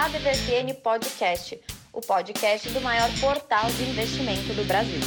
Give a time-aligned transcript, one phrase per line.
[0.00, 1.60] ADVFN Podcast,
[1.92, 5.00] o podcast do maior portal de investimento do Brasil.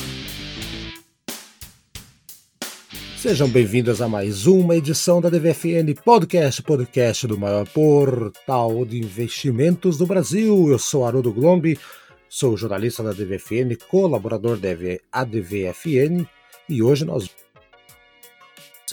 [3.18, 9.98] Sejam bem-vindos a mais uma edição da DVFN Podcast, podcast do maior portal de investimentos
[9.98, 10.68] do Brasil.
[10.70, 11.80] Eu sou Haroldo Glombi,
[12.28, 14.68] sou jornalista da DVFN, colaborador da
[15.10, 16.28] ADVFN
[16.68, 17.30] e hoje nós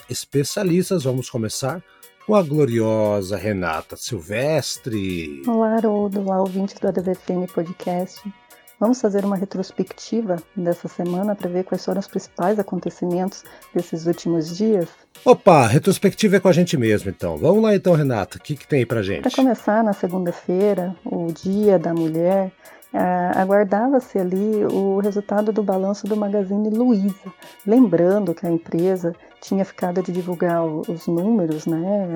[0.08, 1.82] especialistas vamos começar
[2.28, 5.42] com a gloriosa Renata Silvestre.
[5.46, 8.20] Olá, Haroldo, olá, ouvintes do ADVFN Podcast.
[8.78, 13.44] Vamos fazer uma retrospectiva dessa semana para ver quais foram os principais acontecimentos
[13.74, 14.90] desses últimos dias.
[15.24, 17.38] Opa, retrospectiva é com a gente mesmo, então.
[17.38, 19.22] Vamos lá então, Renata, o que, que tem aí pra gente?
[19.22, 22.52] Para começar, na segunda-feira, o Dia da Mulher,
[22.92, 27.32] ah, aguardava-se ali o resultado do balanço do Magazine Luiza,
[27.66, 32.08] lembrando que a empresa tinha ficado de divulgar os números, né,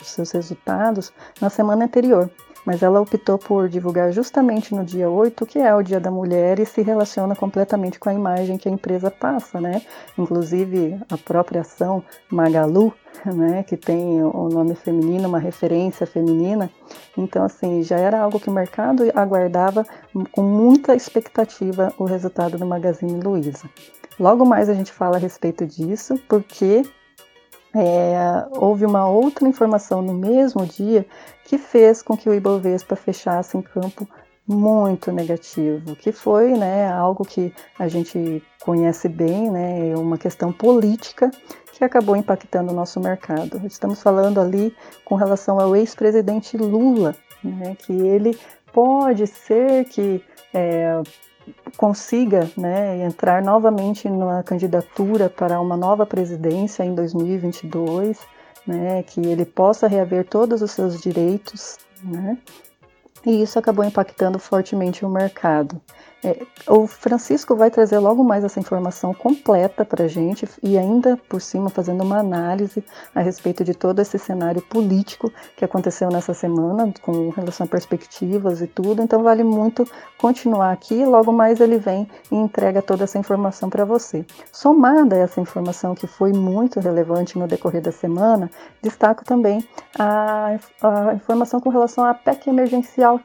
[0.00, 2.30] os seus resultados, na semana anterior.
[2.64, 6.58] Mas ela optou por divulgar justamente no dia 8, que é o Dia da Mulher,
[6.58, 9.82] e se relaciona completamente com a imagem que a empresa passa, né?
[10.18, 12.92] Inclusive a própria ação Magalu,
[13.26, 16.70] né, que tem o nome feminino, uma referência feminina.
[17.16, 19.86] Então, assim, já era algo que o mercado aguardava
[20.32, 23.68] com muita expectativa o resultado do Magazine Luiza.
[24.18, 26.82] Logo mais a gente fala a respeito disso, porque
[27.74, 31.06] é, houve uma outra informação no mesmo dia
[31.44, 34.08] que fez com que o Ibovespa fechasse em campo
[34.46, 41.30] muito negativo, que foi né, algo que a gente conhece bem, né, uma questão política
[41.72, 43.60] que acabou impactando o nosso mercado.
[43.64, 48.36] Estamos falando ali com relação ao ex-presidente Lula, né, que ele
[48.72, 51.00] pode ser que é,
[51.76, 58.18] consiga né, entrar novamente numa candidatura para uma nova presidência em 2022,
[58.66, 62.36] né, que ele possa reaver todos os seus direitos, né,
[63.24, 65.80] e isso acabou impactando fortemente o mercado.
[66.22, 71.16] É, o Francisco vai trazer logo mais essa informação completa para a gente e ainda
[71.28, 76.34] por cima fazendo uma análise a respeito de todo esse cenário político que aconteceu nessa
[76.34, 79.02] semana com relação a perspectivas e tudo.
[79.02, 79.86] Então vale muito
[80.18, 81.04] continuar aqui.
[81.06, 84.24] Logo mais ele vem e entrega toda essa informação para você.
[84.52, 88.50] Somada a essa informação que foi muito relevante no decorrer da semana,
[88.82, 89.66] destaco também
[89.98, 93.20] a, a informação com relação à PEC emergencial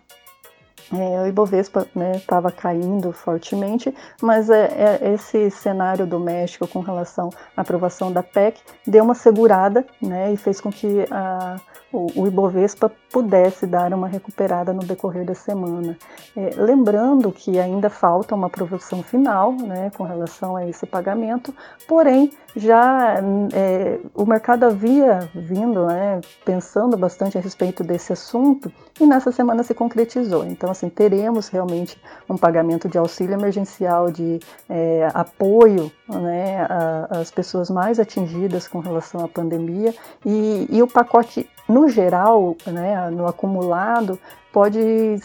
[0.93, 7.29] é, o Ibovespa estava né, caindo fortemente, mas é, é, esse cenário doméstico com relação
[7.55, 11.59] à aprovação da PEC deu uma segurada né, e fez com que a,
[11.95, 15.97] o, Ibovespa pudesse dar uma recuperada no decorrer da semana.
[16.35, 21.53] É, lembrando que ainda falta uma aprovação final né, com relação a esse pagamento,
[21.87, 23.15] porém já
[23.53, 29.63] é, o mercado havia vindo né, pensando bastante a respeito desse assunto e nessa semana
[29.63, 30.45] se concretizou.
[30.45, 34.39] Então, assim, teremos realmente um pagamento de auxílio emergencial, de
[34.69, 36.67] é, apoio né,
[37.09, 39.93] às pessoas mais atingidas com relação à pandemia
[40.25, 44.19] e, e o pacote no geral, né, no acumulado,
[44.53, 44.79] pode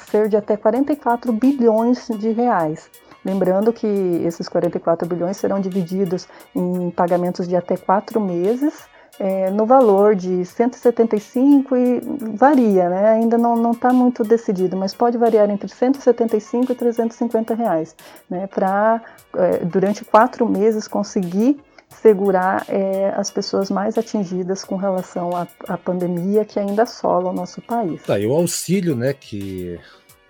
[0.08, 2.90] ser de até 44 bilhões de reais.
[3.24, 3.86] Lembrando que
[4.24, 6.26] esses 44 bilhões serão divididos
[6.56, 8.88] em pagamentos de até quatro meses,
[9.20, 12.00] é, no valor de 175 e
[12.34, 13.10] varia, né?
[13.10, 17.94] ainda não está muito decidido, mas pode variar entre 175 e 350 reais,
[18.30, 18.46] né?
[18.46, 19.02] para
[19.36, 21.60] é, durante quatro meses conseguir
[21.90, 27.60] segurar é, as pessoas mais atingidas com relação à, pandemia que ainda assola o nosso
[27.60, 28.02] país.
[28.04, 29.78] Tá, e o auxílio, né, que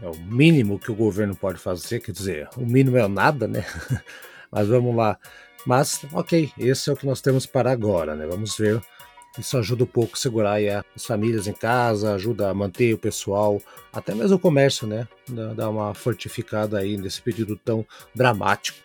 [0.02, 3.64] é o mínimo que o governo pode fazer, quer dizer, o mínimo é nada, né?
[4.50, 5.16] Mas vamos lá.
[5.66, 8.26] Mas, ok, esse é o que nós temos para agora, né?
[8.26, 8.81] Vamos ver.
[9.38, 10.59] Isso ajuda um pouco a segurar
[10.97, 13.60] as famílias em casa, ajuda a manter o pessoal,
[13.93, 15.06] até mesmo o comércio, né?
[15.54, 18.78] Dá uma fortificada aí nesse período tão dramático.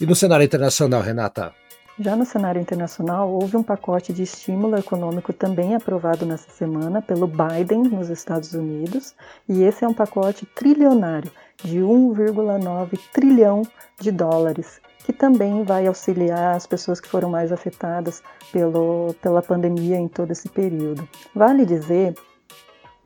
[0.00, 1.54] E no cenário internacional, Renata?
[1.96, 7.28] Já no cenário internacional, houve um pacote de estímulo econômico também aprovado nessa semana pelo
[7.28, 9.14] Biden nos Estados Unidos,
[9.48, 11.30] e esse é um pacote trilionário
[11.62, 13.62] de 1,9 trilhão
[14.00, 18.22] de dólares, que também vai auxiliar as pessoas que foram mais afetadas
[18.52, 21.08] pelo, pela pandemia em todo esse período.
[21.34, 22.14] Vale dizer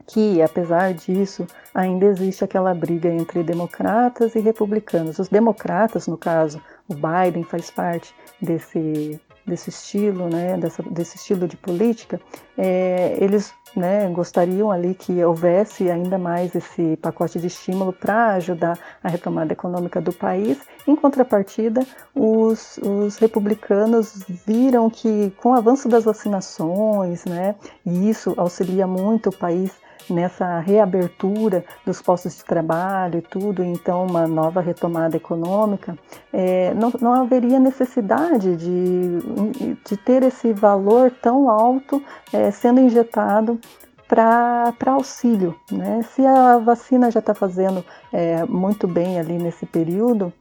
[0.08, 5.18] que, apesar disso, ainda existe aquela briga entre democratas e republicanos.
[5.18, 11.48] Os democratas, no caso, o Biden faz parte desse, desse estilo, né, dessa, desse estilo
[11.48, 12.20] de política,
[12.56, 18.78] é, eles né, gostariam ali que houvesse ainda mais esse pacote de estímulo para ajudar
[19.02, 20.58] a retomada econômica do país.
[20.86, 27.54] Em contrapartida, os, os, republicanos viram que com o avanço das vacinações, né,
[27.84, 29.72] e isso auxilia muito o país
[30.10, 35.96] nessa reabertura dos postos de trabalho e tudo, então uma nova retomada econômica,
[36.32, 42.02] é, não, não haveria necessidade de, de ter esse valor tão alto
[42.32, 43.60] é, sendo injetado
[44.08, 45.54] para auxílio.
[45.70, 46.02] Né?
[46.14, 50.32] Se a vacina já está fazendo é, muito bem ali nesse período,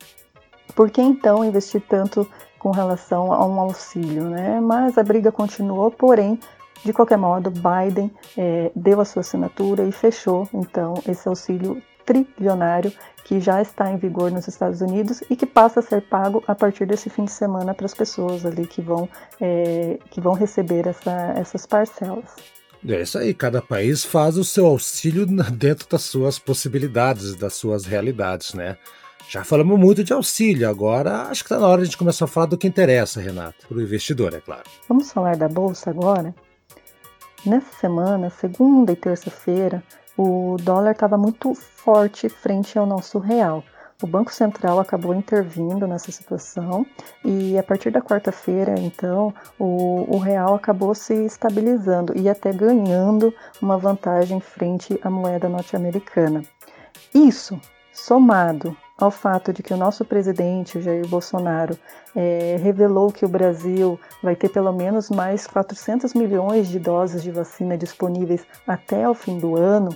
[0.74, 2.28] por que então investir tanto
[2.58, 4.24] com relação a um auxílio?
[4.24, 4.60] Né?
[4.62, 6.40] Mas a briga continuou, porém,
[6.84, 12.92] de qualquer modo, Biden é, deu a sua assinatura e fechou então esse auxílio trilionário
[13.26, 16.56] que já está em vigor nos Estados Unidos e que passa a ser pago a
[16.56, 19.10] partir desse fim de semana para as pessoas ali que vão,
[19.42, 22.24] é, que vão receber essa, essas parcelas.
[22.88, 27.86] É isso aí, cada país faz o seu auxílio dentro das suas possibilidades, das suas
[27.86, 28.78] realidades, né?
[29.30, 32.24] Já falamos muito de auxílio, agora acho que está na hora de a gente começar
[32.24, 34.64] a falar do que interessa, Renato, para o investidor, é claro.
[34.88, 36.34] Vamos falar da Bolsa agora?
[37.48, 39.82] Nessa semana, segunda e terça-feira,
[40.18, 43.64] o dólar estava muito forte frente ao nosso real.
[44.04, 46.86] O Banco Central acabou intervindo nessa situação
[47.24, 53.34] e a partir da quarta-feira, então, o, o, real acabou se estabilizando e até ganhando
[53.62, 56.44] uma vantagem frente à moeda norte-americana.
[57.14, 57.58] Isso,
[57.94, 61.78] somado ao fato de que o nosso presidente, Jair Bolsonaro,
[62.16, 67.30] é, revelou que o Brasil vai ter pelo menos mais 400 milhões de doses de
[67.30, 69.96] vacina disponíveis até o fim do ano,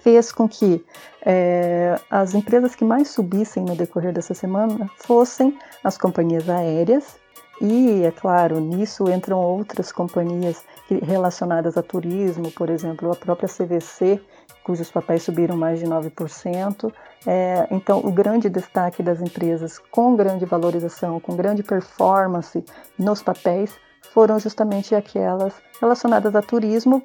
[0.00, 0.82] fez com que
[1.26, 7.19] é, as empresas que mais subissem no decorrer dessa semana fossem as companhias aéreas
[7.60, 10.64] e, é claro, nisso entram outras companhias
[11.02, 14.20] relacionadas a turismo, por exemplo, a própria CVC,
[14.64, 16.92] cujos papéis subiram mais de 9%.
[17.26, 22.64] É, então, o grande destaque das empresas com grande valorização, com grande performance
[22.98, 23.76] nos papéis,
[24.14, 27.02] foram justamente aquelas relacionadas a turismo,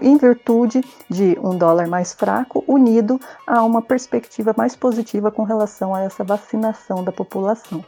[0.00, 0.80] em virtude
[1.10, 6.22] de um dólar mais fraco unido a uma perspectiva mais positiva com relação a essa
[6.22, 7.84] vacinação da população.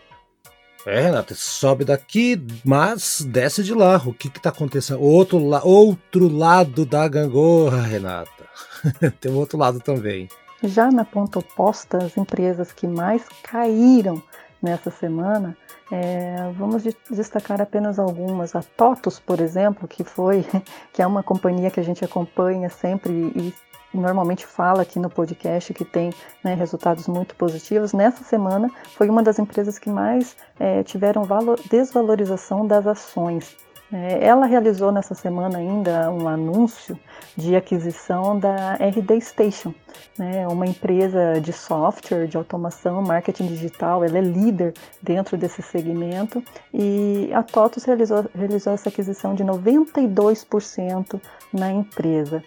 [0.87, 3.97] É, Renata, sobe daqui, mas desce de lá.
[4.05, 5.01] O que está acontecendo?
[5.01, 8.31] Outro, la outro lado da gangorra, Renata.
[9.21, 10.29] Tem um outro lado também.
[10.63, 14.23] Já na ponta oposta, as empresas que mais caíram
[14.63, 15.57] nessa semana
[15.91, 18.55] é, vamos destacar apenas algumas.
[18.55, 20.45] A TOTUS, por exemplo, que foi,
[20.93, 23.55] que é uma companhia que a gente acompanha sempre e
[23.95, 26.13] normalmente fala aqui no podcast que tem
[26.43, 27.93] né, resultados muito positivos.
[27.93, 33.57] Nessa semana foi uma das empresas que mais é, tiveram valor, desvalorização das ações.
[33.93, 36.99] É, ela realizou nessa semana ainda um anúncio
[37.37, 39.73] de aquisição da RD Station,
[40.19, 44.03] né, uma empresa de software, de automação, marketing digital.
[44.03, 46.43] Ela é líder dentro desse segmento
[46.73, 51.21] e a TOTUS realizou, realizou essa aquisição de 92%
[51.53, 52.43] na empresa.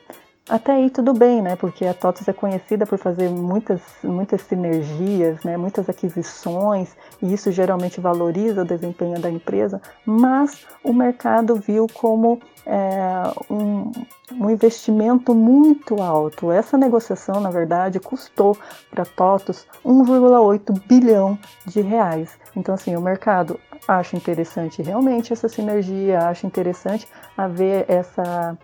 [0.50, 1.58] Até aí tudo bem, né?
[1.58, 5.58] Porque a TOTUS é conhecida por fazer muitas, muitas sinergias, né?
[5.58, 12.40] muitas aquisições, e isso geralmente valoriza o desempenho da empresa, mas o mercado viu como
[12.66, 13.92] é, um,
[14.32, 16.50] um, investimento muito alto.
[16.50, 18.58] Essa negociação, na verdade, custou
[18.90, 22.38] para a TOTUS 1,8 bilhão de reais.
[22.56, 27.06] Então, assim, o mercado acha interessante realmente essa sinergia, acha interessante
[27.38, 28.58] haver essa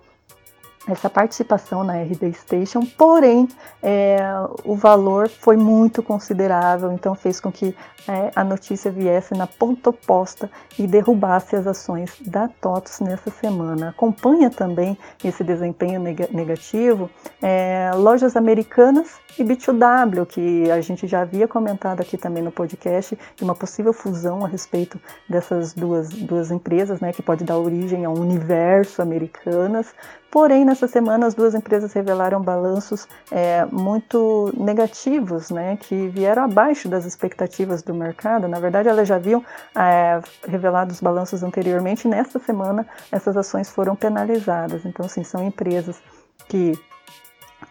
[0.87, 3.47] essa participação na RD Station, porém
[3.81, 4.17] é,
[4.63, 7.75] o valor foi muito considerável, então fez com que
[8.07, 13.89] é, a notícia viesse na ponta oposta e derrubasse as ações da TOTS nessa semana.
[13.89, 17.09] Acompanha também esse desempenho negativo
[17.41, 23.17] é, lojas americanas e B2W, que a gente já havia comentado aqui também no podcast,
[23.35, 28.05] de uma possível fusão a respeito dessas duas, duas empresas, né, que pode dar origem
[28.05, 29.93] a um universo americanas.
[30.33, 36.89] Porém, nessa semana, as duas empresas revelaram balanços é, muito negativos, né, que vieram abaixo
[36.89, 38.47] das expectativas do mercado.
[38.47, 43.95] Na verdade, elas já haviam é, revelado os balanços anteriormente, nesta semana essas ações foram
[43.95, 44.83] penalizadas.
[44.85, 46.01] Então, assim, são empresas
[46.49, 46.73] que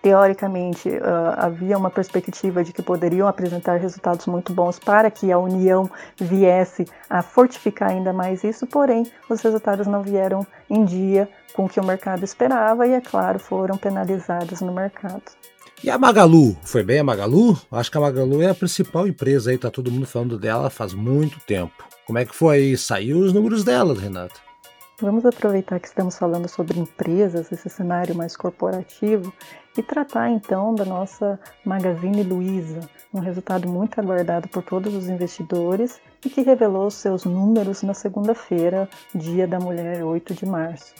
[0.00, 5.38] teoricamente uh, havia uma perspectiva de que poderiam apresentar resultados muito bons para que a
[5.38, 11.64] União viesse a fortificar ainda mais isso, porém os resultados não vieram em dia com
[11.64, 15.22] o que o mercado esperava e, é claro, foram penalizados no mercado.
[15.84, 16.56] E a Magalu?
[16.62, 17.58] Foi bem a Magalu?
[17.70, 20.94] Acho que a Magalu é a principal empresa aí, tá todo mundo falando dela faz
[20.94, 21.84] muito tempo.
[22.06, 22.76] Como é que foi?
[22.76, 24.51] Saiu os números dela, Renata?
[25.02, 29.32] Vamos aproveitar que estamos falando sobre empresas, esse cenário mais corporativo,
[29.76, 32.78] e tratar então da nossa Magazine Luiza,
[33.12, 38.88] um resultado muito aguardado por todos os investidores e que revelou seus números na segunda-feira,
[39.12, 40.94] dia da mulher, 8 de março.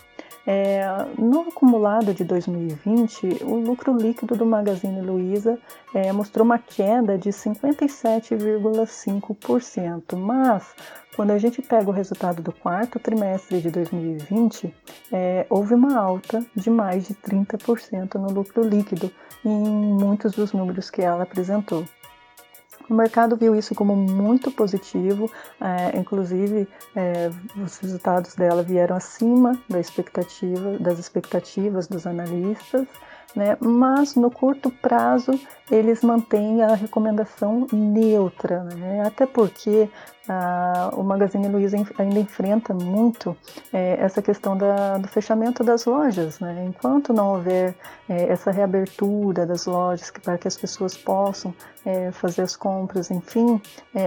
[0.45, 0.85] É,
[1.17, 5.57] no acumulado de 2020, o lucro líquido do Magazine Luiza
[5.95, 10.75] é, mostrou uma queda de 57,5%, mas
[11.15, 14.75] quando a gente pega o resultado do quarto trimestre de 2020,
[15.13, 19.11] é, houve uma alta de mais de 30% no lucro líquido
[19.45, 21.85] em muitos dos números que ela apresentou.
[22.89, 29.59] O mercado viu isso como muito positivo, é, inclusive é, os resultados dela vieram acima
[29.69, 32.87] da expectativa, das expectativas dos analistas,
[33.35, 33.57] né?
[33.61, 35.39] mas no curto prazo
[35.71, 39.03] eles mantêm a recomendação neutra, né?
[39.07, 39.89] até porque
[40.29, 43.37] ah, o Magazine Luiza ainda enfrenta muito
[43.73, 46.39] é, essa questão da, do fechamento das lojas.
[46.39, 46.65] Né?
[46.69, 47.75] Enquanto não houver
[48.09, 53.11] é, essa reabertura das lojas que, para que as pessoas possam é, fazer as compras,
[53.11, 53.61] enfim,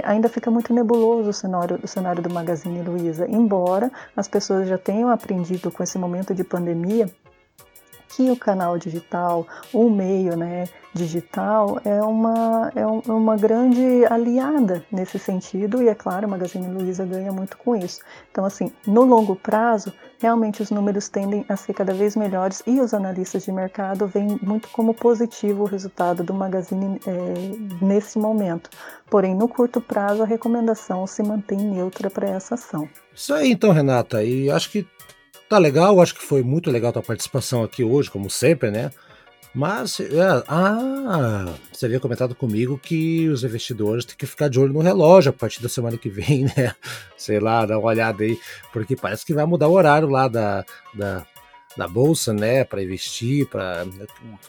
[0.03, 4.77] ainda fica muito nebuloso o cenário, o cenário do Magazine Luiza, embora as pessoas já
[4.77, 7.09] tenham aprendido com esse momento de pandemia
[8.09, 15.19] que o canal digital, o meio né, digital, é uma, é uma grande aliada nesse
[15.19, 17.99] sentido, e é claro, a Magazine Luiza ganha muito com isso.
[18.31, 22.79] Então, assim, no longo prazo, realmente os números tendem a ser cada vez melhores e
[22.79, 28.69] os analistas de mercado veem muito como positivo o resultado do Magazine é, nesse momento.
[29.09, 32.87] Porém, no curto prazo, a recomendação se mantém neutra para essa ação.
[33.13, 34.87] Isso aí, então, Renata, e acho que
[35.47, 38.91] Tá legal, acho que foi muito legal a tua participação aqui hoje, como sempre, né?
[39.53, 44.73] Mas, é, ah, você havia comentado comigo que os investidores têm que ficar de olho
[44.73, 46.75] no relógio a partir da semana que vem, né?
[47.17, 48.37] Sei lá, dá uma olhada aí,
[48.73, 51.25] porque parece que vai mudar o horário lá da, da,
[51.77, 53.85] da bolsa, né, para investir, para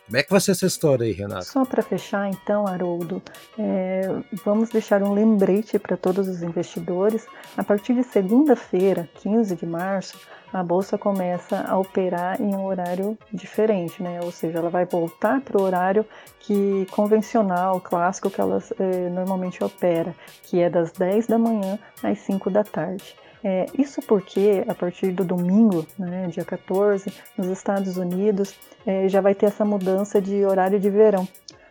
[0.06, 1.44] como é que vai ser essa história aí, Renato?
[1.44, 3.22] Só para fechar, então, Haroldo,
[3.58, 4.02] é,
[4.44, 7.26] vamos deixar um lembrete para todos os investidores.
[7.56, 10.18] A partir de segunda-feira, 15 de março,
[10.52, 14.20] a bolsa começa a operar em um horário diferente, né?
[14.22, 16.06] Ou seja, ela vai voltar para o horário
[16.40, 20.14] que convencional, clássico que ela eh, normalmente opera,
[20.44, 23.16] que é das 10 da manhã às 5 da tarde.
[23.48, 29.20] É, isso porque a partir do domingo, né, dia 14, nos Estados Unidos, é, já
[29.20, 31.28] vai ter essa mudança de horário de verão.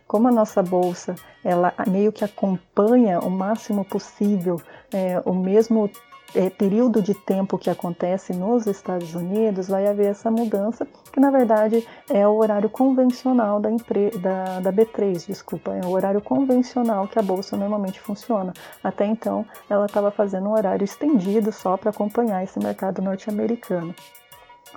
[0.08, 4.62] Como a nossa bolsa ela meio que acompanha o máximo possível
[4.94, 5.90] é, o mesmo
[6.36, 11.32] é, período de tempo que acontece nos Estados Unidos, vai haver essa mudança, que na
[11.32, 17.18] verdade é o horário convencional da, da, da B3, desculpa, é o horário convencional que
[17.18, 18.54] a bolsa normalmente funciona.
[18.84, 23.96] Até então, ela estava fazendo um horário estendido só para acompanhar esse mercado norte-americano.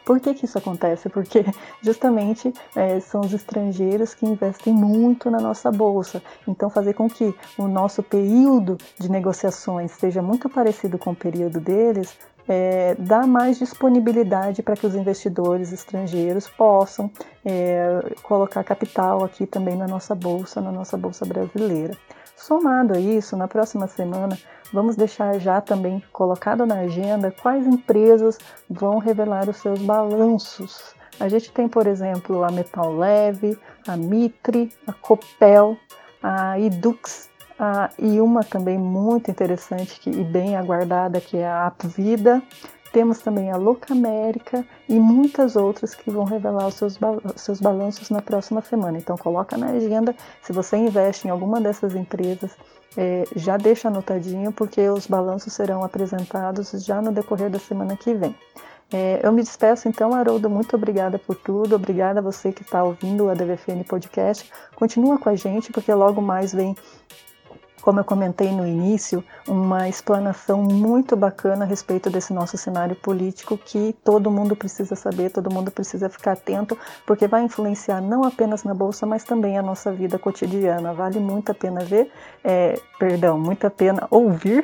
[0.04, 1.08] Por que, que isso acontece?
[1.08, 1.44] Porque
[1.82, 6.22] justamente é, são os estrangeiros que investem muito na nossa bolsa.
[6.46, 11.60] Então, fazer com que o nosso período de negociações seja muito parecido com o período
[11.60, 12.16] deles
[12.48, 17.10] é, dá mais disponibilidade para que os investidores estrangeiros possam
[17.44, 21.94] é, colocar capital aqui também na nossa bolsa, na nossa bolsa brasileira.
[22.34, 24.38] Somado a isso, na próxima semana,
[24.72, 30.94] vamos deixar já também colocado na agenda quais empresas vão revelar os seus balanços.
[31.20, 35.76] A gente tem, por exemplo, a Metal Leve, a Mitre, a Copel,
[36.22, 41.66] a Idux a, e uma também muito interessante que, e bem aguardada, que é a
[41.66, 42.40] Apvida.
[42.92, 46.98] Temos também a Louca América e muitas outras que vão revelar os seus,
[47.36, 48.98] seus balanços na próxima semana.
[48.98, 52.50] Então coloca na agenda, se você investe em alguma dessas empresas,
[52.96, 58.14] é, já deixa anotadinho, porque os balanços serão apresentados já no decorrer da semana que
[58.14, 58.34] vem.
[58.90, 62.82] É, eu me despeço então, Haroldo, muito obrigada por tudo, obrigada a você que está
[62.82, 64.50] ouvindo o ADVFN Podcast.
[64.74, 66.74] Continua com a gente, porque logo mais vem
[67.88, 73.56] como eu comentei no início, uma explanação muito bacana a respeito desse nosso cenário político
[73.56, 76.76] que todo mundo precisa saber, todo mundo precisa ficar atento,
[77.06, 80.92] porque vai influenciar não apenas na bolsa, mas também a nossa vida cotidiana.
[80.92, 82.12] Vale muito a pena ver,
[82.44, 84.62] é, perdão, muito a pena ouvir,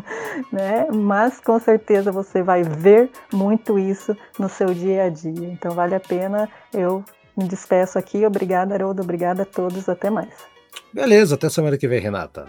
[0.50, 0.86] né?
[0.90, 5.50] Mas com certeza você vai ver muito isso no seu dia a dia.
[5.50, 6.48] Então vale a pena.
[6.72, 7.04] Eu
[7.36, 8.24] me despeço aqui.
[8.24, 9.02] Obrigada, Haroldo.
[9.02, 9.86] Obrigada a todos.
[9.86, 10.53] Até mais.
[10.92, 12.46] Beleza, até semana que vem, Renata.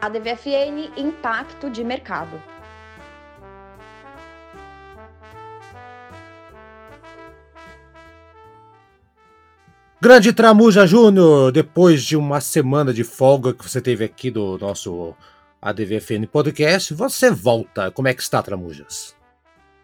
[0.00, 2.40] A DVFN Impacto de Mercado.
[10.00, 15.14] Grande Tramuja Júnior, depois de uma semana de folga que você teve aqui do nosso
[15.60, 17.88] ADVFN Podcast, você volta.
[17.92, 19.14] Como é que está, Tramujas?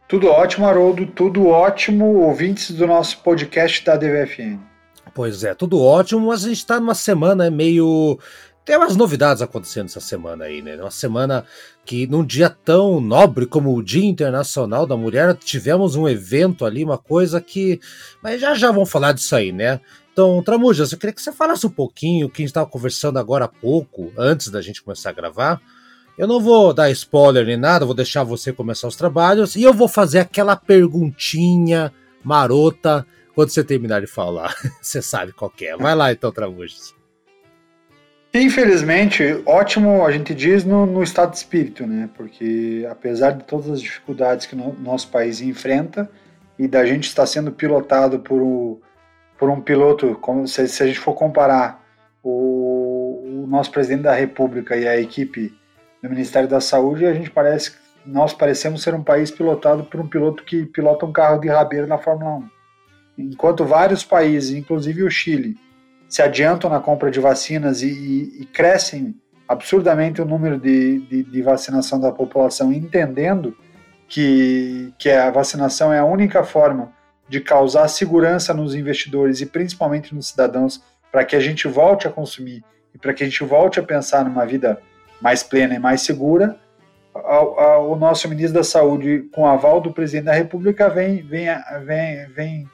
[0.09, 4.59] Tudo ótimo, Haroldo, tudo ótimo, ouvintes do nosso podcast da DVFN.
[5.15, 8.19] Pois é, tudo ótimo, mas a gente está numa semana meio
[8.69, 10.77] tem umas novidades acontecendo essa semana aí, né?
[10.77, 11.43] Uma semana
[11.87, 16.85] que, num dia tão nobre como o Dia Internacional da Mulher, tivemos um evento ali,
[16.85, 17.81] uma coisa que.
[18.23, 19.81] Mas já já vamos falar disso aí, né?
[20.13, 23.47] Então, Tramujas, eu queria que você falasse um pouquinho que a gente estava conversando agora
[23.47, 25.63] há pouco, antes da gente começar a gravar.
[26.19, 29.73] Eu não vou dar spoiler nem nada, vou deixar você começar os trabalhos e eu
[29.73, 31.93] vou fazer aquela perguntinha
[32.25, 33.07] marota
[33.37, 34.53] quando você terminar de falar.
[34.83, 35.77] você sabe qual é.
[35.77, 36.93] Vai lá então, Tramujas.
[38.35, 42.11] Infelizmente, ótimo a gente diz no, no, estado de espírito, né?
[42.17, 46.11] Porque apesar de todas as dificuldades que o no, nosso país enfrenta
[46.59, 48.81] e da gente estar sendo pilotado por,
[49.39, 51.81] por um piloto, como se, se, a gente for comparar
[52.25, 55.57] o, o, nosso presidente da República e a equipe
[56.03, 57.73] do Ministério da Saúde, a gente parece
[58.09, 61.87] nós parecemos ser um país pilotado por um piloto que pilota um carro de rabeira
[61.87, 62.49] na Fórmula 1.
[63.19, 65.57] Enquanto vários países, inclusive o Chile,
[66.09, 69.15] se adiantam na compra de vacinas e, e, e crescem
[69.47, 73.57] absurdamente o número de, de, de, vacinação da população, entendendo
[74.07, 76.93] que, que a vacinação é a única forma
[77.29, 82.11] de causar segurança nos investidores e principalmente nos cidadãos para que a gente volte a
[82.11, 82.65] consumir
[82.95, 84.81] e para que a gente volte a pensar numa vida
[85.21, 86.57] mais plena e mais segura,
[87.81, 91.49] o nosso ministro da Saúde, com aval do presidente da República, vem, vem,
[91.85, 92.69] vem, vem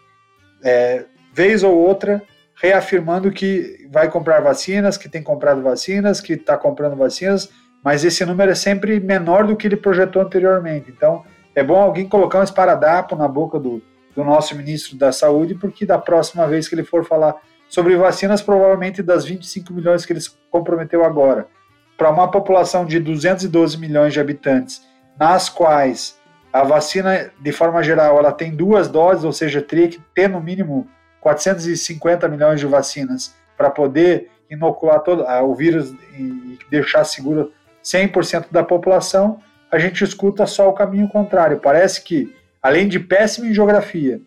[0.63, 2.23] é, vez ou outra
[2.55, 7.51] reafirmando que vai comprar vacinas, que tem comprado vacinas, que está comprando vacinas,
[7.83, 10.91] mas esse número é sempre menor do que ele projetou anteriormente.
[10.91, 11.25] Então,
[11.55, 13.83] é bom alguém colocar um esparadapo na boca do,
[14.15, 17.37] do nosso ministro da Saúde, porque da próxima vez que ele for falar
[17.69, 20.21] sobre vacinas, provavelmente das 25 milhões que ele
[20.51, 21.49] comprometeu agora,
[21.97, 24.83] para uma população de 212 milhões de habitantes,
[25.19, 26.19] nas quais
[26.53, 30.41] a vacina, de forma geral, ela tem duas doses, ou seja, teria que ter no
[30.41, 30.89] mínimo
[31.21, 38.47] 450 milhões de vacinas para poder inocular todo ah, o vírus e deixar seguro 100%
[38.51, 41.59] da população, a gente escuta só o caminho contrário.
[41.59, 44.21] Parece que, além de péssimo em geografia,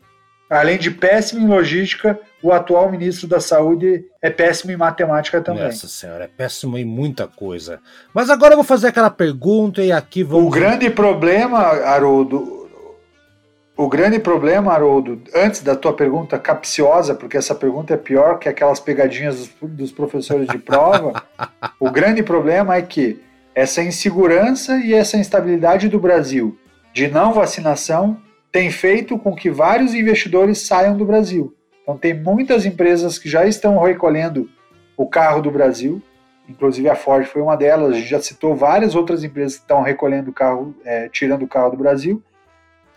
[0.50, 5.64] além de péssimo em logística, o atual ministro da Saúde é péssimo em matemática também.
[5.64, 7.80] Nossa senhora, é péssimo em muita coisa.
[8.14, 10.46] Mas agora eu vou fazer aquela pergunta e aqui vou.
[10.46, 12.58] O grande problema, Haroldo,
[13.76, 18.50] o grande problema, Haroldo, antes da tua pergunta capciosa, porque essa pergunta é pior que
[18.50, 21.24] aquelas pegadinhas dos, dos professores de prova,
[21.80, 23.20] o grande problema é que
[23.54, 26.58] essa insegurança e essa instabilidade do Brasil
[26.94, 28.20] de não vacinação
[28.52, 31.57] tem feito com que vários investidores saiam do Brasil.
[31.88, 34.50] Então, tem muitas empresas que já estão recolhendo
[34.98, 36.02] o carro do Brasil,
[36.50, 37.94] inclusive a Ford foi uma delas.
[37.94, 41.48] A gente já citou várias outras empresas que estão recolhendo o carro, é, tirando o
[41.48, 42.22] carro do Brasil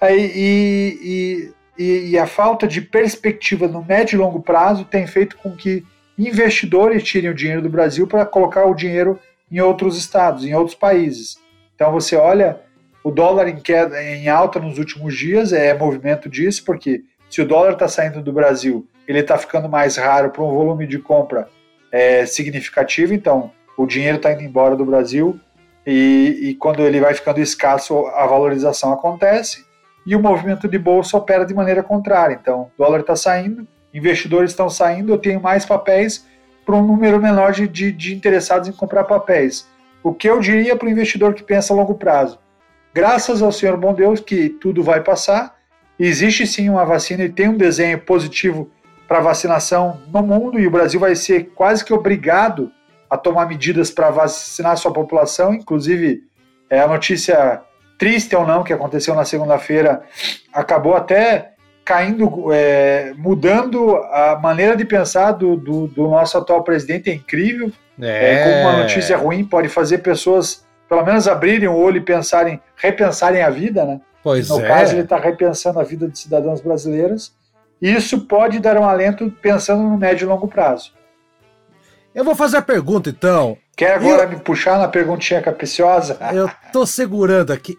[0.08, 5.54] e, e, e, a falta de perspectiva no médio e longo prazo tem feito com
[5.54, 5.84] que
[6.16, 9.18] investidores tirem o dinheiro do Brasil para colocar o dinheiro
[9.50, 11.38] em outros estados, em outros países.
[11.74, 12.60] Então você olha
[13.04, 17.46] o dólar em queda, em alta nos últimos dias é movimento disso, porque se o
[17.46, 21.48] dólar está saindo do Brasil, ele está ficando mais raro para um volume de compra
[21.92, 25.38] é, significativo, então o dinheiro está indo embora do Brasil
[25.86, 29.64] e, e, quando ele vai ficando escasso, a valorização acontece
[30.06, 32.38] e o movimento de bolsa opera de maneira contrária.
[32.40, 36.26] Então, o dólar está saindo, investidores estão saindo, eu tenho mais papéis
[36.66, 39.66] para um número menor de, de, de, interessados em comprar papéis.
[40.02, 42.38] O que eu diria para o investidor que pensa a longo prazo?
[42.92, 45.56] Graças ao Senhor bom Deus que tudo vai passar,
[46.06, 48.70] existe sim uma vacina e tem um desenho positivo
[49.06, 52.70] para vacinação no mundo e o Brasil vai ser quase que obrigado
[53.08, 56.22] a tomar medidas para vacinar sua população, inclusive
[56.70, 57.60] é a notícia
[57.98, 60.02] triste ou não que aconteceu na segunda-feira,
[60.52, 61.50] acabou até
[61.84, 67.72] caindo, é, mudando a maneira de pensar do, do, do, nosso atual presidente, é incrível.
[68.00, 68.34] É.
[68.34, 68.44] é.
[68.44, 73.42] como uma notícia ruim pode fazer pessoas, pelo menos, abrirem o olho e pensarem, repensarem
[73.42, 74.00] a vida, né?
[74.22, 74.68] Pois no é.
[74.68, 77.32] caso, ele está repensando a vida de cidadãos brasileiros.
[77.80, 80.92] E isso pode dar um alento pensando no médio e longo prazo.
[82.14, 83.56] Eu vou fazer a pergunta, então.
[83.76, 84.30] Quer agora eu...
[84.30, 86.18] me puxar na perguntinha capiciosa?
[86.34, 87.78] Eu tô segurando aqui.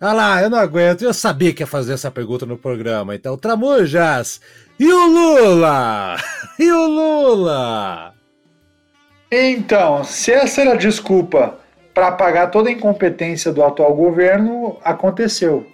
[0.00, 1.02] Ah lá, eu não aguento.
[1.02, 3.16] Eu sabia que ia fazer essa pergunta no programa.
[3.16, 4.40] Então, Tramujas,
[4.78, 6.16] e o Lula?
[6.56, 8.14] E o Lula?
[9.30, 11.58] Então, se essa era a desculpa
[11.98, 15.66] para apagar toda a incompetência do atual governo, aconteceu.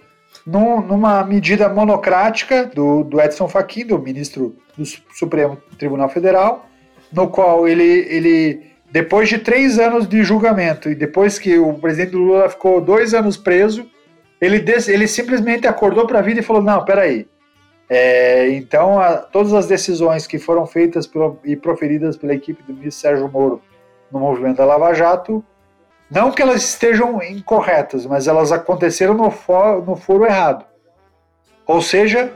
[0.43, 4.83] Num, numa medida monocrática do, do Edson Fachin, do ministro do
[5.13, 6.65] Supremo Tribunal Federal,
[7.13, 12.15] no qual ele, ele, depois de três anos de julgamento e depois que o presidente
[12.15, 13.85] Lula ficou dois anos preso,
[14.41, 17.27] ele, ele simplesmente acordou para a vida e falou: não, peraí.
[17.87, 21.07] É, então, a, todas as decisões que foram feitas
[21.43, 23.61] e proferidas pela equipe do ministro Sérgio Moro
[24.11, 25.45] no movimento da Lava Jato,
[26.09, 30.65] não que elas estejam incorretas, mas elas aconteceram no, for, no foro errado.
[31.65, 32.33] Ou seja,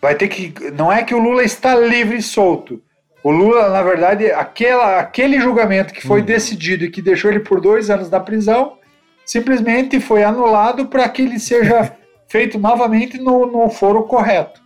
[0.00, 0.70] vai ter que.
[0.70, 2.80] Não é que o Lula está livre e solto.
[3.22, 6.24] O Lula, na verdade, aquela, aquele julgamento que foi hum.
[6.24, 8.78] decidido e que deixou ele por dois anos na prisão,
[9.26, 11.92] simplesmente foi anulado para que ele seja
[12.28, 14.62] feito novamente no, no foro correto.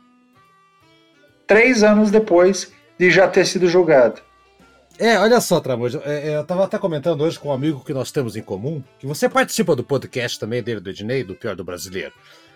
[1.46, 4.20] Três anos depois de já ter sido julgado.
[5.02, 7.92] É, olha só, Tramujo, é, é, eu estava até comentando hoje com um amigo que
[7.92, 11.56] nós temos em comum, que você participa do podcast também dele, do Ednei, do Pior
[11.56, 12.12] do Brasileiro.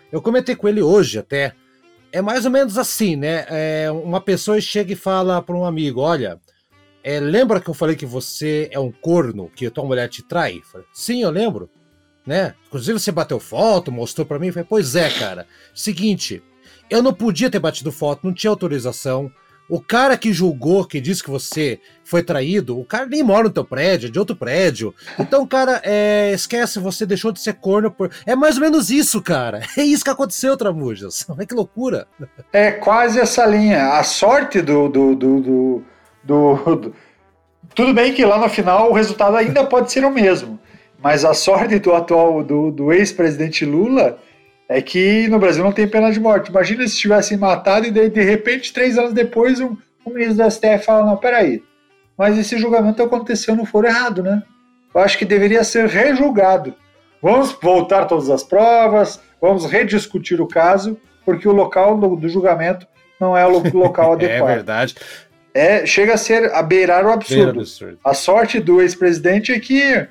[0.09, 1.53] Eu comentei com ele hoje até,
[2.09, 3.45] é mais ou menos assim, né?
[3.49, 6.39] É, uma pessoa chega e fala para um amigo: Olha,
[7.03, 10.23] é, lembra que eu falei que você é um corno, que a tua mulher te
[10.23, 10.61] trai?
[10.71, 11.69] Falei, Sim, eu lembro.
[12.25, 12.55] Né?
[12.67, 14.53] Inclusive você bateu foto, mostrou para mim.
[14.53, 15.45] Falei, pois é, cara.
[15.75, 16.41] Seguinte,
[16.89, 19.29] eu não podia ter batido foto, não tinha autorização.
[19.69, 23.49] O cara que julgou, que disse que você foi traído, o cara nem mora no
[23.49, 24.95] teu prédio, é de outro prédio.
[25.19, 28.09] Então, cara, é, esquece, você deixou de ser corno por.
[28.25, 29.61] É mais ou menos isso, cara.
[29.77, 31.25] É isso que aconteceu, Tramujas.
[31.29, 32.07] Olha que loucura.
[32.51, 33.93] É quase essa linha.
[33.93, 35.83] A sorte do, do, do, do,
[36.23, 36.93] do
[37.75, 40.59] Tudo bem que lá no final o resultado ainda pode ser o mesmo.
[41.01, 44.17] Mas a sorte do atual, do, do ex-presidente Lula
[44.69, 46.49] é que no Brasil não tem pena de morte.
[46.49, 50.49] Imagina se tivessem matado e de, de repente, três anos depois, um, um ministro da
[50.49, 51.63] STF fala, não, peraí,
[52.17, 54.43] mas esse julgamento aconteceu no foro errado, né?
[54.93, 56.73] Eu acho que deveria ser rejulgado.
[57.21, 62.87] Vamos voltar todas as provas, vamos rediscutir o caso, porque o local do, do julgamento
[63.19, 64.49] não é o local adequado.
[64.49, 64.95] é verdade.
[65.53, 67.61] É, chega a ser a beirar o absurdo.
[67.61, 67.99] absurdo.
[68.03, 70.07] A sorte do ex-presidente é que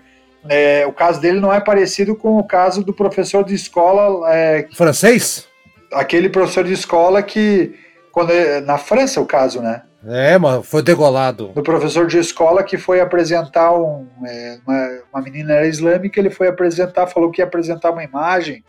[0.48, 4.32] é, o caso dele não é parecido com o caso do professor de escola.
[4.32, 5.46] É, Francês?
[5.92, 7.74] Aquele professor de escola que.
[8.12, 8.32] Quando,
[8.64, 9.82] na França, o caso, né?
[10.09, 11.48] É, mas foi degolado.
[11.48, 16.30] Do professor de escola que foi apresentar um, é, uma, uma, menina era islâmica, ele
[16.30, 18.64] foi apresentar, falou que ia apresentar uma imagem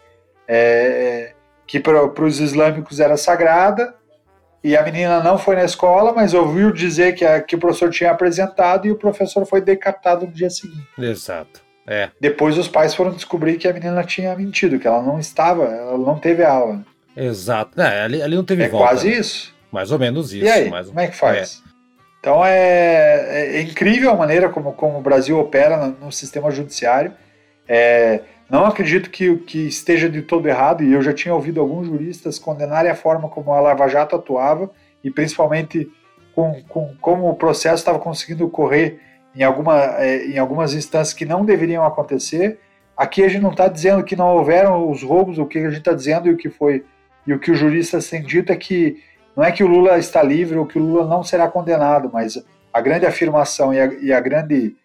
[0.47, 1.33] é,
[1.67, 3.93] que para os islâmicos era sagrada,
[4.63, 7.89] e a menina não foi na escola, mas ouviu dizer que, a, que o professor
[7.89, 10.87] tinha apresentado e o professor foi decapitado no dia seguinte.
[10.97, 11.66] Exato.
[11.88, 12.10] É.
[12.19, 15.97] Depois os pais foram descobrir que a menina tinha mentido, que ela não estava, ela
[15.97, 16.84] não teve aula.
[17.15, 17.80] Exato.
[17.82, 18.86] É, ali, ali não teve é volta.
[18.86, 19.15] É quase né?
[19.15, 19.56] isso.
[19.71, 20.45] Mais ou menos isso.
[20.45, 20.88] E aí, mais...
[20.88, 21.63] como é que faz?
[21.63, 21.67] É.
[22.19, 27.13] Então é, é, incrível a maneira como, como o Brasil opera no, no sistema judiciário.
[27.67, 31.88] É, não acredito que, que esteja de todo errado, e eu já tinha ouvido alguns
[31.88, 34.69] juristas condenarem a forma como a Lava Jato atuava,
[35.04, 35.89] e principalmente
[36.34, 39.00] com, com como o processo estava conseguindo ocorrer
[39.38, 42.60] em, alguma, é, em algumas instâncias que não deveriam acontecer.
[42.95, 45.80] Aqui a gente não está dizendo que não houveram os roubos, o que a gente
[45.80, 46.84] está dizendo e o que foi
[47.26, 49.04] e o que os juristas têm dito é que
[49.36, 52.43] não é que o Lula está livre ou que o Lula não será condenado, mas
[52.73, 54.76] a grande afirmação e a, e a grande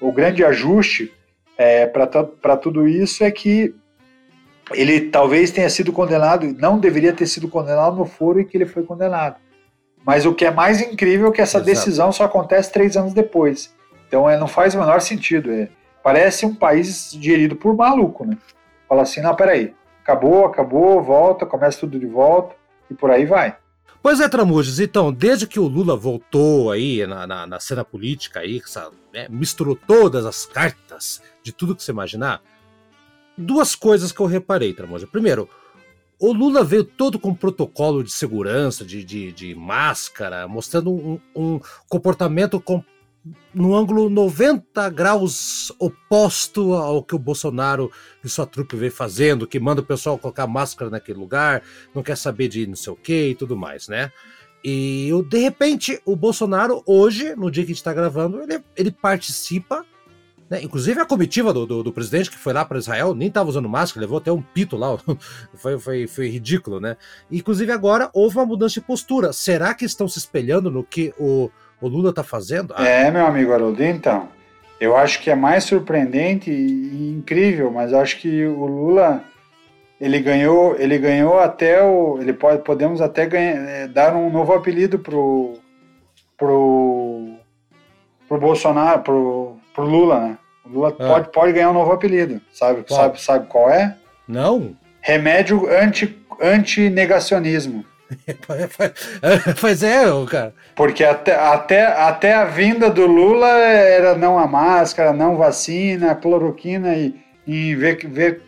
[0.00, 1.12] o grande ajuste
[1.58, 3.74] é, para tudo isso é que
[4.72, 8.66] ele talvez tenha sido condenado, não deveria ter sido condenado no foro em que ele
[8.66, 9.36] foi condenado.
[10.04, 11.70] Mas o que é mais incrível é que essa Exato.
[11.70, 13.74] decisão só acontece três anos depois.
[14.10, 15.52] Então é, não faz o menor sentido.
[15.52, 15.68] É,
[16.02, 18.36] parece um país gerido por maluco, né?
[18.88, 22.56] Fala assim, não, peraí, acabou, acabou, volta, começa tudo de volta
[22.90, 23.56] e por aí vai.
[24.02, 28.40] Pois é, Tramujas, então, desde que o Lula voltou aí na, na, na cena política
[28.40, 28.60] aí,
[29.12, 32.42] né, misturou todas as cartas de tudo que você imaginar,
[33.38, 35.08] duas coisas que eu reparei, Tramujas.
[35.08, 35.48] Primeiro,
[36.18, 41.60] o Lula veio todo com protocolo de segurança, de, de, de máscara, mostrando um, um
[41.88, 42.82] comportamento com
[43.52, 47.90] no ângulo 90 graus oposto ao que o Bolsonaro
[48.24, 51.62] e sua trupe vem fazendo, que manda o pessoal colocar máscara naquele lugar,
[51.94, 54.10] não quer saber de não sei o que e tudo mais, né?
[54.64, 58.90] E de repente o Bolsonaro, hoje, no dia que a gente está gravando, ele, ele
[58.90, 59.84] participa,
[60.48, 60.62] né?
[60.62, 63.68] inclusive a comitiva do, do, do presidente que foi lá para Israel nem estava usando
[63.68, 64.98] máscara, levou até um pito lá,
[65.56, 66.96] foi, foi, foi ridículo, né?
[67.30, 69.32] Inclusive agora houve uma mudança de postura.
[69.32, 72.74] Será que estão se espelhando no que o o Lula está fazendo?
[72.76, 72.86] Ah.
[72.86, 74.28] É, meu amigo Haroldo, então.
[74.80, 79.22] Eu acho que é mais surpreendente e incrível, mas acho que o Lula
[80.00, 84.54] ele ganhou, ele ganhou até o, ele pode, podemos até ganhar, é, dar um novo
[84.54, 85.58] apelido pro
[86.38, 87.34] pro
[88.26, 90.38] pro Bolsonaro, pro, pro Lula, né?
[90.64, 91.06] O Lula ah.
[91.06, 92.82] pode, pode ganhar um novo apelido, sabe?
[92.88, 92.98] Qual?
[92.98, 93.96] Sabe, sabe qual é?
[94.26, 94.74] Não.
[95.02, 96.88] Remédio anti anti
[98.26, 99.54] negacionismo.
[99.60, 100.54] pois é, cara.
[100.74, 106.94] Porque até, até, até a vinda do Lula era não a máscara, não vacina, cloroquina
[106.94, 107.14] e,
[107.46, 108.42] e ver, ver,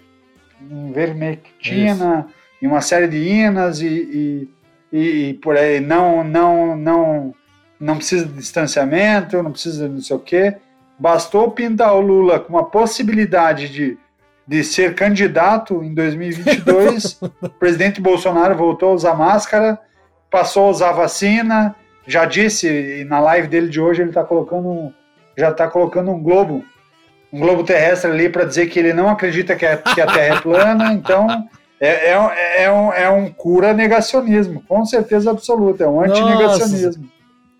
[0.92, 2.27] vermectina
[2.61, 4.48] e uma série de inas e, e,
[4.92, 7.35] e, e, por aí não não não
[7.81, 10.57] não precisa de distanciamento, não precisa de não sei o quê.
[10.96, 13.98] Bastou pintar o Lula com uma possibilidade de,
[14.46, 17.20] de ser candidato em 2022.
[17.40, 19.78] o presidente Bolsonaro voltou a usar máscara,
[20.31, 21.74] passou a usar vacina.
[22.07, 24.92] Já disse, na live dele de hoje, ele está colocando,
[25.37, 26.64] já está colocando um globo,
[27.33, 30.40] um globo terrestre ali para dizer que ele não acredita que, que a Terra é
[30.40, 30.92] plana.
[30.92, 31.28] Então,
[31.81, 37.09] é, é, é, um, é um cura negacionismo, com certeza absoluta, é um antinegacionismo.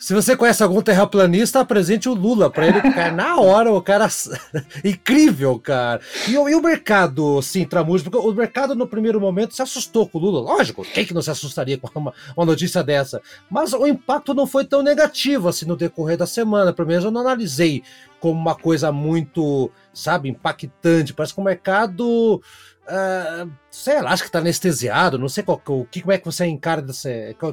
[0.03, 4.09] Se você conhece algum terraplanista, apresente o Lula para ele ficar na hora, o cara.
[4.83, 6.01] Incrível, cara.
[6.27, 10.19] E, e, o mercado, sim, Tramujo, porque o mercado no primeiro momento se assustou com
[10.19, 10.41] o Lula.
[10.41, 13.23] Lógico, quem que não se assustaria com uma, uma notícia dessa?
[13.49, 16.73] Mas o impacto não foi tão negativo assim no decorrer da semana.
[16.73, 17.85] Pelo menos eu não analisei
[18.19, 21.15] como uma coisa muito, sabe, impactante.
[21.15, 22.43] Parece que o mercado.
[22.83, 26.25] Uh, sei lá, acho que está anestesiado, não sei qual, o que, como é que
[26.25, 27.09] você encara dessa,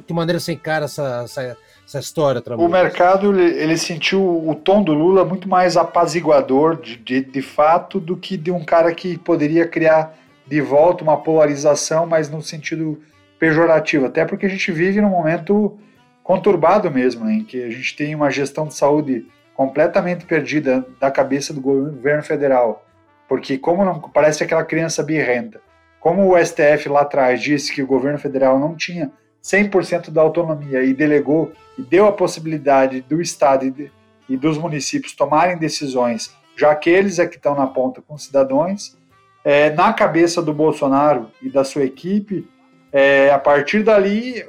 [0.05, 1.55] que maneira você encara essa, essa
[1.89, 2.41] essa história.
[2.55, 7.41] O mercado ele, ele, sentiu o tom do Lula muito mais apaziguador de, de, de,
[7.41, 12.41] fato do que de um cara que poderia criar de volta uma polarização, mas no
[12.43, 13.01] sentido
[13.39, 14.05] pejorativo.
[14.05, 15.77] Até porque a gente vive num momento
[16.23, 19.25] conturbado mesmo, em que a gente tem uma gestão de saúde
[19.55, 22.85] completamente perdida da cabeça do governo federal.
[23.27, 25.59] Porque como não parece aquela criança birrenta.
[25.99, 29.11] Como o STF lá atrás disse que o governo federal não tinha
[29.43, 33.91] 100% da autonomia e delegou e deu a possibilidade do Estado e, de,
[34.27, 38.25] e dos municípios tomarem decisões, já que eles é que estão na ponta com os
[38.25, 38.97] cidadãos,
[39.43, 42.47] é, na cabeça do Bolsonaro e da sua equipe,
[42.91, 44.43] é, a partir dali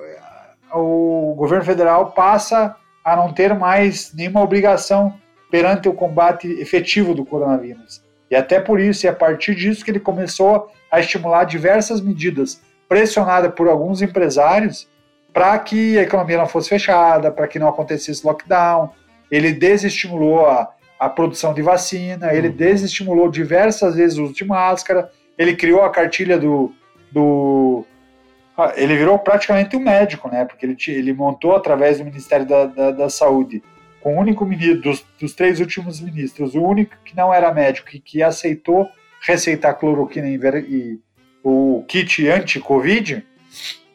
[0.72, 5.14] o governo federal passa a não ter mais nenhuma obrigação
[5.50, 8.02] perante o combate efetivo do coronavírus.
[8.30, 12.60] E até por isso, e a partir disso que ele começou a estimular diversas medidas
[12.90, 14.88] pressionada por alguns empresários
[15.32, 18.90] para que a economia não fosse fechada, para que não acontecesse lockdown.
[19.30, 22.56] Ele desestimulou a, a produção de vacina, ele uhum.
[22.56, 26.74] desestimulou diversas vezes o uso de máscara, ele criou a cartilha do.
[27.12, 27.84] do
[28.58, 30.44] ah, ele virou praticamente um médico, né?
[30.44, 33.62] Porque ele, ele montou através do Ministério da, da, da Saúde,
[34.00, 37.90] com o único ministro, dos, dos, três últimos ministros, o único que não era médico
[37.94, 38.88] e que aceitou
[39.20, 40.98] receitar cloroquina e,
[41.42, 43.24] o kit anti-Covid,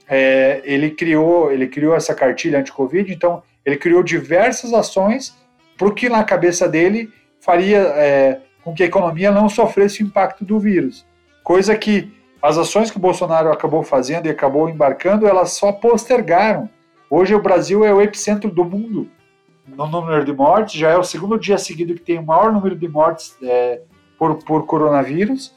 [0.08, 5.36] é, ele criou ele criou essa cartilha anti-Covid, então ele criou diversas ações
[5.78, 10.46] para que na cabeça dele faria é, com que a economia não sofresse o impacto
[10.46, 11.06] do vírus.
[11.44, 16.70] Coisa que as ações que o Bolsonaro acabou fazendo e acabou embarcando, elas só postergaram.
[17.10, 19.10] Hoje o Brasil é o epicentro do mundo
[19.68, 22.76] no número de mortes, já é o segundo dia seguido que tem o maior número
[22.76, 23.82] de mortes é,
[24.18, 25.55] por, por coronavírus.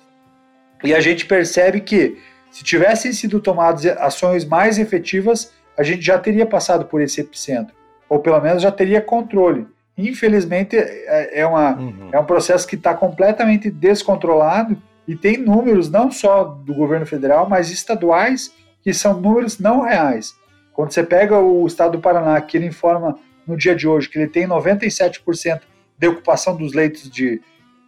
[0.85, 2.19] E a gente percebe que
[2.51, 7.75] se tivessem sido tomadas ações mais efetivas, a gente já teria passado por esse epicentro,
[8.09, 9.67] ou pelo menos já teria controle.
[9.97, 12.09] Infelizmente, é, é uma, uhum.
[12.13, 17.49] é um processo que está completamente descontrolado e tem números não só do governo federal,
[17.49, 20.35] mas estaduais, que são números não reais.
[20.73, 24.19] Quando você pega o estado do Paraná, que ele informa no dia de hoje que
[24.19, 25.61] ele tem 97%
[25.99, 27.41] de ocupação dos leitos de,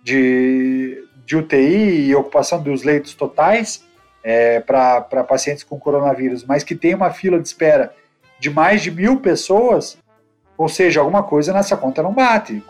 [0.03, 3.85] de, de UTI e ocupação dos leitos totais
[4.21, 7.95] é, para pacientes com coronavírus, mas que tem uma fila de espera
[8.41, 9.97] de mais de mil pessoas,
[10.59, 12.61] ou seja, alguma coisa nessa conta não bate.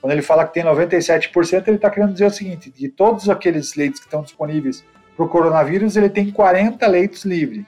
[0.00, 3.76] Quando ele fala que tem 97%, ele está querendo dizer o seguinte: de todos aqueles
[3.76, 4.84] leitos que estão disponíveis
[5.16, 7.64] para o coronavírus, ele tem 40 leitos livres.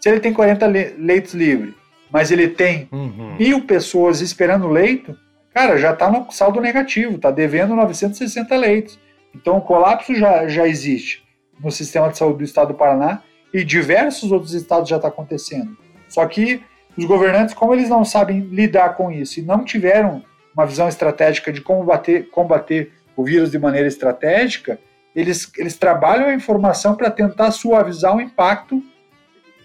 [0.00, 1.74] Se ele tem 40 leitos livres,
[2.10, 3.36] mas ele tem uhum.
[3.38, 5.14] mil pessoas esperando leito,
[5.52, 9.05] cara, já está no saldo negativo, está devendo 960 leitos.
[9.36, 11.22] Então, o colapso já, já existe
[11.60, 13.22] no sistema de saúde do estado do Paraná
[13.52, 15.76] e diversos outros estados já está acontecendo.
[16.08, 16.62] Só que
[16.96, 20.22] os governantes, como eles não sabem lidar com isso e não tiveram
[20.54, 24.78] uma visão estratégica de como bater, combater o vírus de maneira estratégica,
[25.14, 28.82] eles, eles trabalham a informação para tentar suavizar o impacto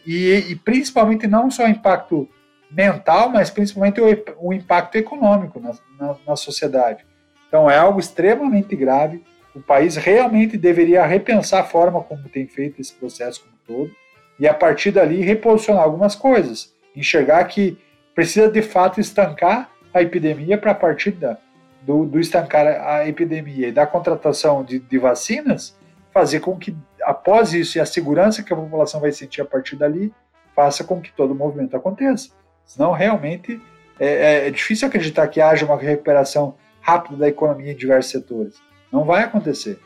[0.06, 2.28] e, e, principalmente não só o impacto
[2.70, 4.06] mental, mas principalmente o,
[4.40, 7.06] o impacto econômico na, na, na sociedade.
[7.48, 9.22] Então é algo extremamente grave
[9.54, 13.96] o país realmente deveria repensar a forma como tem feito esse processo como todo
[14.40, 17.78] e a partir dali reposicionar algumas coisas, enxergar que
[18.16, 21.38] precisa de fato estancar a epidemia para a partir da,
[21.82, 25.78] do, do, estancar a epidemia e da contratação de, de, vacinas,
[26.14, 29.76] fazer com que após isso e a segurança que a população vai sentir a partir
[29.76, 30.14] dali,
[30.56, 32.30] faça com que todo o movimento aconteça.
[32.66, 33.62] Senão realmente
[34.00, 38.62] é, é, é difícil acreditar que haja uma recuperação rápida da economia em diversos setores.
[38.92, 39.80] Não vai acontecer.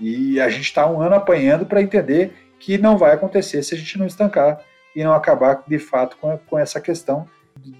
[0.00, 3.78] E a gente está um ano apanhando para entender que não vai acontecer se a
[3.78, 4.60] gente não estancar
[4.94, 7.26] e não acabar de fato com, com essa questão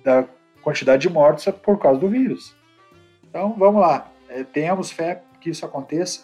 [0.05, 0.25] da
[0.63, 2.55] quantidade de mortos é por causa do vírus.
[3.29, 4.11] Então, vamos lá.
[4.29, 6.23] É, tenhamos fé que isso aconteça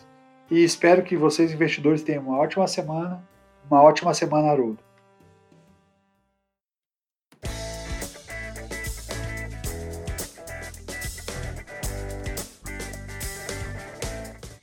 [0.50, 3.22] e espero que vocês, investidores, tenham uma ótima semana,
[3.70, 4.78] uma ótima semana Haroldo.